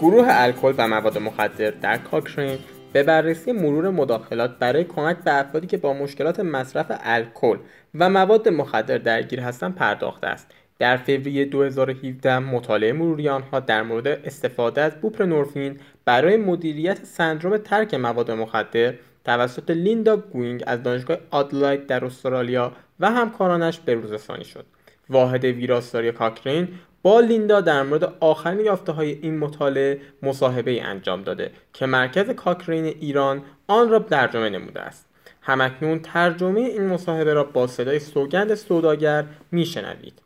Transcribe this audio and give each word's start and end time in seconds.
گروه 0.00 0.26
الکل 0.28 0.74
و 0.78 0.88
مواد 0.88 1.18
مخدر 1.18 1.70
در 1.70 1.96
کاکرین 1.96 2.58
به 2.92 3.02
بررسی 3.02 3.52
مرور 3.52 3.90
مداخلات 3.90 4.58
برای 4.58 4.84
کمک 4.84 5.16
به 5.16 5.34
افرادی 5.34 5.66
که 5.66 5.76
با 5.76 5.92
مشکلات 5.92 6.40
مصرف 6.40 6.86
الکل 6.90 7.56
و 7.94 8.10
مواد 8.10 8.48
مخدر 8.48 8.98
درگیر 8.98 9.40
هستند 9.40 9.74
پرداخته 9.74 10.26
است. 10.26 10.50
در 10.78 10.96
فوریه 10.96 11.44
2017 11.44 12.38
مطالعه 12.38 12.92
مروری 12.92 13.28
آنها 13.28 13.60
در 13.60 13.82
مورد 13.82 14.06
استفاده 14.06 14.80
از 14.80 14.94
بوپرنورفین 14.94 15.80
برای 16.04 16.36
مدیریت 16.36 17.04
سندروم 17.04 17.56
ترک 17.56 17.94
مواد 17.94 18.30
مخدر 18.30 18.94
توسط 19.24 19.70
لیندا 19.70 20.16
گوینگ 20.16 20.64
از 20.66 20.82
دانشگاه 20.82 21.16
آدلاید 21.30 21.86
در 21.86 22.04
استرالیا 22.04 22.72
و 23.00 23.10
همکارانش 23.10 23.80
به 23.80 23.94
روزرسانی 23.94 24.44
شد. 24.44 24.64
واحد 25.10 25.44
ویراستاری 25.44 26.12
کاکرین 26.12 26.68
با 27.02 27.20
لیندا 27.20 27.60
در 27.60 27.82
مورد 27.82 28.04
آخرین 28.20 28.60
یافته 28.60 28.92
های 28.92 29.10
این 29.10 29.38
مطالعه 29.38 30.00
مصاحبه 30.22 30.84
انجام 30.84 31.22
داده 31.22 31.52
که 31.72 31.86
مرکز 31.86 32.30
کاکرین 32.30 32.84
ایران 32.84 33.42
آن 33.66 33.88
را 33.88 33.98
ترجمه 33.98 34.50
نموده 34.50 34.80
است. 34.80 35.06
همکنون 35.42 35.98
ترجمه 35.98 36.60
این 36.60 36.86
مصاحبه 36.86 37.34
را 37.34 37.44
با 37.44 37.66
صدای 37.66 37.98
سوگند 37.98 38.54
سوداگر 38.54 39.24
میشنوید. 39.52 40.22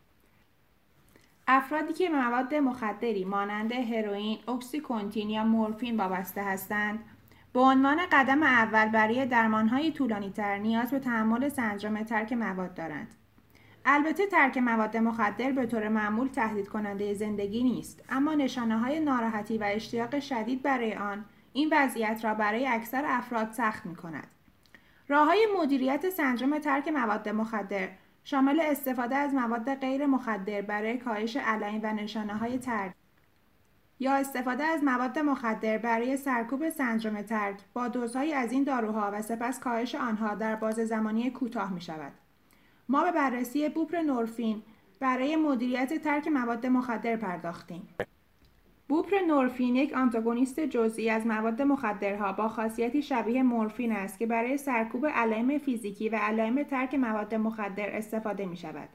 افرادی 1.47 1.93
که 1.93 2.09
به 2.09 2.15
مواد 2.15 2.53
مخدری 2.53 3.25
مانند 3.25 3.71
هروئین، 3.71 4.37
اکسیکونتین 4.47 5.29
یا 5.29 5.43
مورفین 5.43 5.97
وابسته 5.97 6.43
هستند 6.43 6.99
به 7.53 7.59
عنوان 7.59 7.99
قدم 8.11 8.43
اول 8.43 8.89
برای 8.89 9.25
درمانهای 9.25 9.91
طولانیتر 9.91 10.57
نیاز 10.57 10.91
به 10.91 10.99
تحمل 10.99 11.49
سندروم 11.49 12.03
ترک 12.03 12.33
مواد 12.33 12.73
دارند. 12.73 13.15
البته 13.85 14.25
ترک 14.25 14.57
مواد 14.57 14.97
مخدر 14.97 15.51
به 15.51 15.65
طور 15.65 15.89
معمول 15.89 16.27
تهدید 16.27 16.67
کننده 16.67 17.13
زندگی 17.13 17.63
نیست 17.63 18.03
اما 18.09 18.33
نشانه 18.33 18.79
های 18.79 18.99
ناراحتی 18.99 19.57
و 19.57 19.63
اشتیاق 19.67 20.19
شدید 20.19 20.61
برای 20.61 20.93
آن 20.93 21.25
این 21.53 21.69
وضعیت 21.71 22.19
را 22.23 22.33
برای 22.33 22.67
اکثر 22.67 23.03
افراد 23.05 23.51
سخت 23.51 23.85
می 23.85 23.95
کند. 23.95 24.27
راه 25.07 25.27
های 25.27 25.47
مدیریت 25.59 26.09
سندروم 26.09 26.59
ترک 26.59 26.87
مواد 26.87 27.29
مخدر 27.29 27.89
شامل 28.23 28.59
استفاده 28.59 29.15
از 29.15 29.33
مواد 29.33 29.75
غیر 29.75 30.05
مخدر 30.05 30.61
برای 30.61 30.97
کاهش 30.97 31.37
علائم 31.37 31.79
و 31.83 31.93
نشانه 31.93 32.37
های 32.37 32.57
ترک 32.57 32.93
یا 33.99 34.13
استفاده 34.13 34.63
از 34.63 34.83
مواد 34.83 35.19
مخدر 35.19 35.77
برای 35.77 36.17
سرکوب 36.17 36.69
سندروم 36.69 37.21
ترک 37.21 37.59
با 37.73 37.87
دوزهایی 37.87 38.33
از 38.33 38.51
این 38.51 38.63
داروها 38.63 39.11
و 39.13 39.21
سپس 39.21 39.59
کاهش 39.59 39.95
آنها 39.95 40.35
در 40.35 40.55
باز 40.55 40.75
زمانی 40.75 41.31
کوتاه 41.31 41.73
می 41.73 41.81
شود. 41.81 42.24
ما 42.89 43.03
به 43.03 43.11
بررسی 43.11 43.69
بوپرنورفین 43.69 44.61
برای 44.99 45.35
مدیریت 45.35 46.03
ترک 46.03 46.27
مواد 46.27 46.65
مخدر 46.65 47.15
پرداختیم. 47.15 47.87
بوپرنورفین 48.87 49.75
یک 49.75 49.93
آنتاگونیست 49.93 50.59
جزئی 50.59 51.09
از 51.09 51.27
مواد 51.27 51.61
مخدرها 51.61 52.31
با 52.33 52.47
خاصیتی 52.47 53.01
شبیه 53.01 53.43
مورفین 53.43 53.91
است 53.91 54.19
که 54.19 54.25
برای 54.25 54.57
سرکوب 54.57 55.05
علائم 55.05 55.57
فیزیکی 55.57 56.09
و 56.09 56.15
علائم 56.15 56.63
ترک 56.63 56.95
مواد 56.95 57.35
مخدر 57.35 57.95
استفاده 57.95 58.45
می 58.45 58.57
شود. 58.57 58.89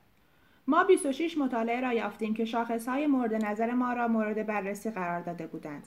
ما 0.67 0.85
26 0.85 1.39
مطالعه 1.39 1.81
را 1.81 1.93
یافتیم 1.93 2.35
که 2.35 2.45
شاخصهای 2.45 3.07
مورد 3.07 3.45
نظر 3.45 3.71
ما 3.73 3.93
را 3.93 4.09
مورد 4.09 4.47
بررسی 4.47 4.91
قرار 4.91 5.21
داده 5.21 5.47
بودند. 5.47 5.87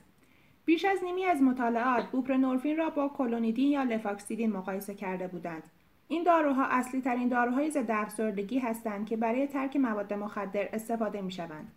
بیش 0.66 0.86
از 0.86 1.04
نیمی 1.04 1.26
از 1.26 1.42
مطالعات 1.42 2.06
بوپرنورفین 2.06 2.78
را 2.78 2.90
با 2.90 3.10
کلونیدین 3.10 3.72
یا 3.72 3.84
لفاکسیدین 3.84 4.52
مقایسه 4.52 4.96
کرده 4.96 5.28
بودند. 5.28 5.64
این 6.08 6.24
داروها 6.24 6.66
اصلی 6.66 7.02
ترین 7.02 7.28
داروهای 7.28 7.72
ضد 7.72 7.92
افسردگی 7.92 8.60
هستند 8.60 9.06
که 9.06 9.18
برای 9.18 9.48
ترک 9.48 9.76
مواد 9.76 10.14
مخدر 10.14 10.68
استفاده 10.74 11.22
می 11.22 11.32
شوند. 11.32 11.72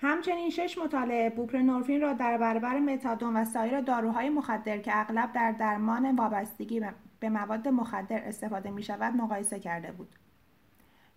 همچنین 0.00 0.50
شش 0.50 0.78
مطالعه 0.78 1.30
بوپرنورفین 1.30 2.00
را 2.00 2.12
در 2.12 2.38
برابر 2.38 2.78
متادون 2.78 3.36
و 3.36 3.44
سایر 3.44 3.80
داروهای 3.80 4.28
مخدر 4.28 4.78
که 4.78 5.00
اغلب 5.00 5.32
در 5.32 5.52
درمان 5.52 6.16
وابستگی 6.16 6.82
به 7.20 7.28
مواد 7.28 7.68
مخدر 7.68 8.18
استفاده 8.24 8.70
می 8.70 8.82
شود 8.82 9.16
مقایسه 9.16 9.60
کرده 9.60 9.92
بود. 9.92 10.08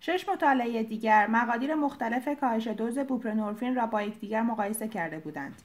شش 0.00 0.28
مطالعه 0.28 0.82
دیگر 0.82 1.26
مقادیر 1.26 1.74
مختلف 1.74 2.28
کاهش 2.40 2.66
دوز 2.66 2.98
بوپرنورفین 2.98 3.74
را 3.74 3.86
با 3.86 4.02
یکدیگر 4.02 4.42
مقایسه 4.42 4.88
کرده 4.88 5.18
بودند. 5.18 5.62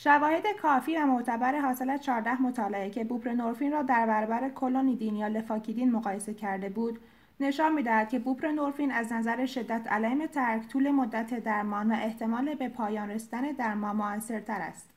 شواهد 0.00 0.46
کافی 0.62 0.96
و 0.96 1.06
معتبر 1.06 1.60
حاصل 1.60 1.90
از 1.90 2.02
14 2.02 2.42
مطالعه 2.42 2.90
که 2.90 3.04
بوپرنورفین 3.04 3.72
را 3.72 3.82
در 3.82 4.06
برابر 4.06 4.48
کلونیدین 4.48 5.16
یا 5.16 5.28
لفاکیدین 5.28 5.92
مقایسه 5.92 6.34
کرده 6.34 6.68
بود 6.68 7.00
نشان 7.40 7.74
می‌دهد 7.74 8.08
که 8.08 8.18
بوپرنورفین 8.18 8.90
از 8.90 9.12
نظر 9.12 9.46
شدت 9.46 9.86
علائم 9.86 10.26
ترک 10.26 10.68
طول 10.68 10.90
مدت 10.90 11.44
درمان 11.44 11.92
و 11.92 11.94
احتمال 11.94 12.54
به 12.54 12.68
پایان 12.68 13.10
رسیدن 13.10 13.42
درمان 13.42 13.96
موثرتر 13.96 14.60
است 14.60 14.90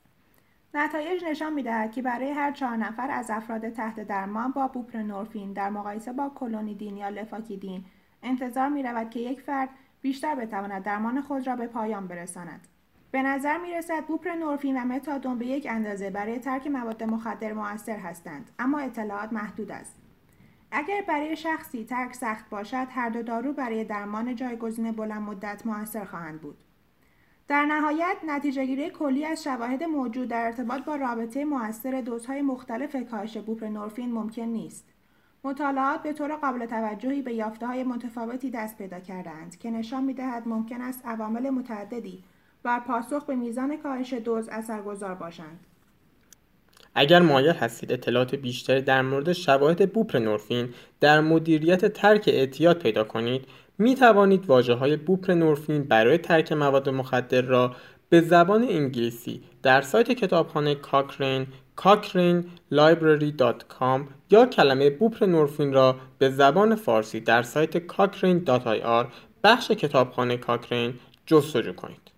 نتایج 0.74 1.26
نشان 1.26 1.54
می‌دهد 1.54 1.92
که 1.92 2.02
برای 2.02 2.32
هر 2.32 2.52
چهار 2.52 2.78
نفر 2.78 3.12
از 3.12 3.30
افراد 3.30 3.70
تحت 3.70 4.00
درمان 4.00 4.52
با 4.52 4.68
بوپرنورفین 4.68 5.54
در 5.54 5.70
مقایسه 5.70 6.14
با 6.14 6.32
کلونیدین 6.36 6.98
یا 6.98 7.10
لفاکیدین 7.10 7.86
انتظار 8.24 8.70
می 8.70 8.84
رود 8.84 9.10
که 9.10 9.20
یک 9.20 9.42
فرد 9.42 9.70
بیشتر 10.02 10.36
بتواند 10.36 10.84
درمان 10.84 11.22
خود 11.22 11.48
را 11.48 11.56
به 11.56 11.68
پایان 11.68 12.08
برساند. 12.08 12.68
به 13.12 13.22
نظر 13.22 13.58
می 13.58 13.74
رسد 13.74 14.06
بوپرنورفین 14.06 14.82
و 14.82 14.86
متادون 14.86 15.38
به 15.38 15.46
یک 15.46 15.68
اندازه 15.70 16.10
برای 16.10 16.40
ترک 16.40 16.68
مواد 16.68 17.04
مخدر 17.04 17.54
موثر 17.54 17.98
هستند 17.98 18.52
اما 18.60 18.80
اطلاعات 18.80 19.34
محدود 19.34 19.72
است. 19.72 19.96
اگر 20.72 21.02
برای 21.08 21.36
شخصی 21.36 21.86
ترک 21.86 22.16
سخت 22.16 22.50
باشد 22.50 22.88
هر 22.90 23.10
دو 23.10 23.24
دارو 23.24 23.54
برای 23.54 23.84
درمان 23.84 24.36
جایگزین 24.36 24.92
بلند 24.92 25.22
مدت 25.22 25.66
موثر 25.66 26.06
خواهند 26.06 26.42
بود. 26.42 26.58
در 27.48 27.66
نهایت 27.66 28.18
نتیجه 28.28 28.66
گیری 28.66 28.90
کلی 28.90 29.26
از 29.26 29.44
شواهد 29.44 29.84
موجود 29.84 30.28
در 30.28 30.46
ارتباط 30.46 30.84
با 30.84 30.96
رابطه 30.96 31.46
موثر 31.46 32.02
دوزهای 32.02 32.42
مختلف 32.42 32.96
کاهش 33.12 33.38
بوپرنورفین 33.38 34.12
ممکن 34.12 34.42
نیست. 34.42 34.86
مطالعات 35.44 36.04
به 36.04 36.14
طور 36.14 36.36
قابل 36.36 36.66
توجهی 36.66 37.22
به 37.22 37.34
یافته 37.34 37.68
های 37.68 37.84
متفاوتی 37.84 38.52
دست 38.52 38.78
پیدا 38.78 39.00
کردند 39.00 39.58
که 39.58 39.72
نشان 39.72 40.04
می 40.04 40.14
دهد 40.14 40.48
ممکن 40.48 40.82
است 40.82 41.06
عوامل 41.06 41.50
متعددی 41.50 42.24
بر 42.64 42.80
پاسخ 42.80 43.26
به 43.26 43.36
میزان 43.36 43.78
کاهش 43.78 44.14
دوز 44.14 44.50
اثرگذار 44.50 45.16
باشند. 45.16 45.60
اگر 46.96 47.22
مایل 47.22 47.56
هستید 47.56 47.92
اطلاعات 47.92 48.36
بیشتری 48.36 48.82
در 48.82 49.02
مورد 49.02 49.34
شواهد 49.34 49.94
بوپرنورفین 49.94 50.74
در 51.00 51.22
مدیریت 51.22 51.86
ترک 51.86 52.24
اعتیاد 52.28 52.80
پیدا 52.80 53.04
کنید 53.04 53.46
می 53.78 53.96
توانید 53.96 54.46
واجه 54.46 54.74
های 54.74 54.98
بوپرنورفین 54.98 55.84
برای 55.84 56.18
ترک 56.18 56.52
مواد 56.52 56.90
مخدر 56.90 57.42
را 57.42 57.76
به 58.10 58.22
زبان 58.22 58.64
انگلیسی 58.64 59.44
در 59.64 59.82
سایت 59.82 60.12
کتابخانه 60.12 60.76
کاکرین 60.76 61.48
cochranelibrary.com 61.78 64.02
یا 64.30 64.46
کلمه 64.46 64.90
بوپرنورفین 64.90 65.74
را 65.74 65.96
به 66.18 66.30
زبان 66.30 66.76
فارسی 66.76 67.20
در 67.20 67.42
سایت 67.42 67.88
cochrane.ir 67.88 69.06
بخش 69.44 69.72
کتابخانه 69.72 70.38
کاکرین 70.38 70.94
جستجو 71.26 71.74
کنید. 71.74 72.12